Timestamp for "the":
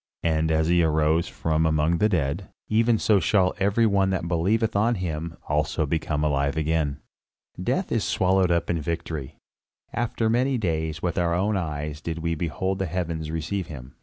1.99-2.09, 12.79-12.87